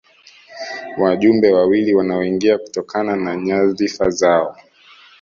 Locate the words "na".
3.15-3.35